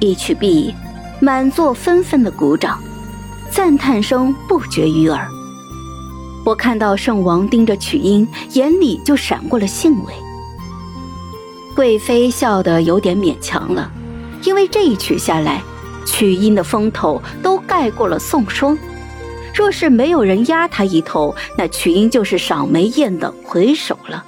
[0.00, 0.74] 一曲毕，
[1.20, 2.82] 满座纷纷的鼓掌，
[3.50, 5.28] 赞叹声不绝于耳。
[6.42, 10.12] 我看到圣王盯着曲英，眼里就闪过了兴味。
[11.76, 13.92] 贵妃笑得有点勉强了，
[14.42, 15.60] 因为这一曲下来，
[16.06, 18.76] 曲英的风头都盖过了宋霜。
[19.54, 24.24] 若是没有人压他一头，那曲英就是赏梅宴的魁首了，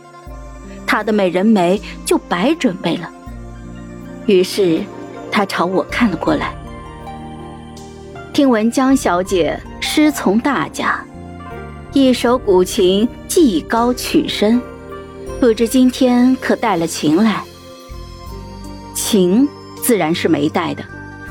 [0.86, 3.08] 他的美人梅就白准备了。
[4.26, 4.82] 于是，
[5.32, 6.54] 他朝我看了过来。
[8.34, 11.02] 听闻江小姐师从大家，
[11.92, 14.60] 一首古琴技高曲深，
[15.40, 17.42] 不知今天可带了琴来？
[18.94, 19.48] 琴
[19.82, 20.84] 自然是没带的，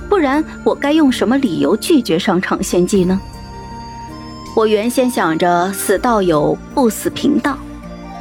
[0.10, 3.22] 不然我该用什么理由拒绝上场献技呢？
[4.56, 7.58] 我原先想着死道友不死贫道，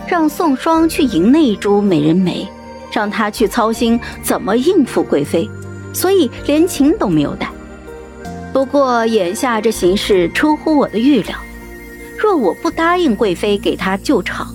[0.06, 2.46] 让宋霜去赢那一株美人梅，
[2.92, 5.50] 让他去操心怎么应付贵妃，
[5.92, 7.50] 所以连琴都没有带。
[8.52, 11.36] 不过眼下这形势出乎我的预料，
[12.18, 14.54] 若我不答应贵妃给他救场，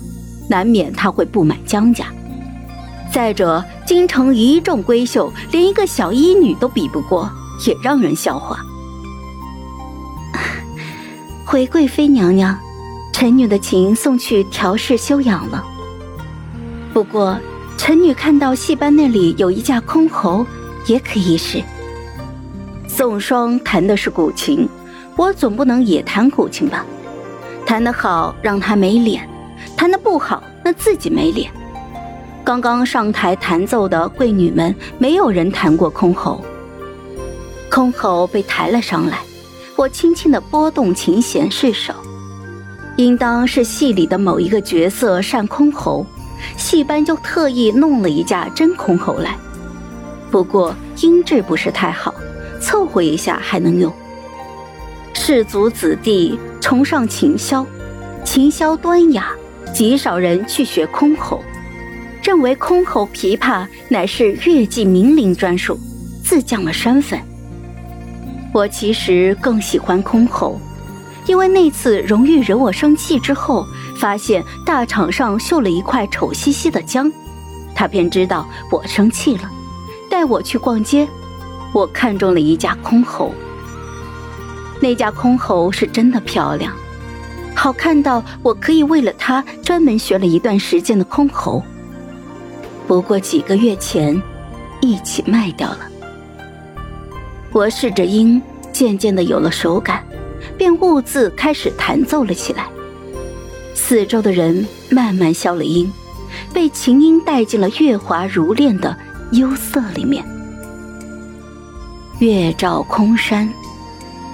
[0.50, 2.06] 难免他会不满江家。
[3.12, 7.32] 再者，京城一众闺秀，连一个小医女都比不过，
[7.66, 8.59] 也让人笑话。
[11.46, 12.58] 回贵妃娘娘，
[13.14, 15.64] 臣女的琴送去调试休养了。
[16.94, 17.40] 不过，
[17.78, 20.46] 臣女看到戏班那里有一架箜篌，
[20.88, 21.61] 也可以是。
[22.88, 24.67] 宋霜弹的是古琴，
[25.16, 26.86] 我总不能也弹古琴吧？
[27.66, 29.28] 弹得好让她没脸，
[29.75, 31.52] 弹得不好那自己没脸。
[32.44, 36.39] 刚刚上台弹奏的贵女们，没有人弹过箜篌。
[37.69, 39.19] 箜篌被抬了上来。
[39.75, 41.94] 我轻轻的拨动琴弦试手，
[42.95, 46.06] 应当是戏里的某一个角色善箜篌，
[46.56, 49.36] 戏班就特意弄了一架真箜篌来。
[50.36, 52.14] 不过音质不是太好，
[52.59, 53.89] 凑合一下还能用。
[55.14, 57.66] 士族子弟崇尚琴箫，
[58.25, 59.31] 琴箫端雅，
[59.74, 61.40] 极少人去学箜篌，
[62.22, 65.79] 认为箜篌琵琶乃是乐伎名伶专属，
[66.22, 67.18] 自降了身份。
[68.53, 70.57] 我其实更喜欢箜篌，
[71.28, 77.09] 因为那次荣誉惹我生气之后，发现大场上绣了一块丑兮兮的姜，
[77.74, 79.50] 他便知道我生气了，
[80.16, 81.06] 带我去逛街。
[81.74, 83.31] 我看中了一架箜篌，
[84.80, 86.72] 那架箜篌是真的漂亮，
[87.53, 91.62] 好看到我可以为了它专门学了一段时间的箜篌。
[92.88, 94.24] 不过几个月前，
[94.80, 95.80] 一起卖掉了。
[97.52, 100.02] 我试着音，渐渐的有了手感，
[100.58, 102.68] 便兀自开始弹奏了起来。
[103.74, 105.92] 四周的人慢慢消了音，
[106.54, 108.96] 被琴音带进了月华如练的
[109.31, 110.24] 幽色里面。
[112.19, 113.50] 月照空山，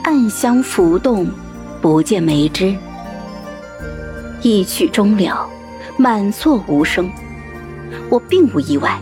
[0.03, 1.28] 暗香浮动，
[1.81, 2.75] 不见梅枝。
[4.41, 5.50] 一曲终了，
[5.97, 7.09] 满座无声。
[8.09, 9.00] 我并无意外，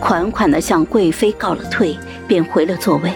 [0.00, 3.12] 款款的向贵妃告了退，便回了座位。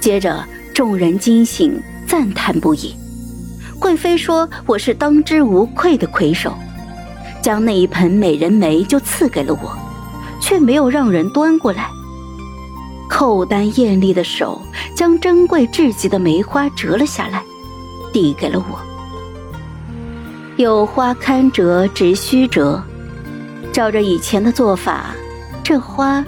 [0.00, 0.44] 接着，
[0.74, 2.94] 众人惊醒，赞叹不已。
[3.78, 6.54] 贵妃说：“我是当之无愧的魁首，
[7.42, 9.76] 将那一盆美人梅就赐给了我，
[10.46, 11.90] 却没有让人端过来。
[13.10, 14.62] 寇丹艳丽的手
[14.94, 17.42] 将珍贵至极的梅花折了下来，
[18.12, 18.80] 递给了我。
[20.56, 22.80] 有花堪折直须折，
[23.72, 25.16] 照着以前的做法，
[25.64, 26.24] 这花，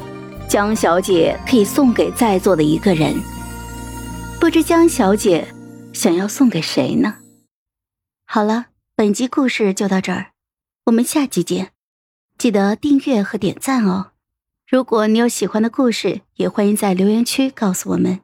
[0.49, 3.15] 江小姐可以送给在座的一个人。”
[4.41, 5.47] 不知江小姐
[5.93, 7.15] 想要送给谁呢？
[8.27, 10.33] 好了，本集故事就到这儿，
[10.87, 11.71] 我们下集见，
[12.38, 14.12] 记得订阅和点赞哦。
[14.65, 18.21] 如果你有喜欢的故事，也欢迎在留言区告诉我们。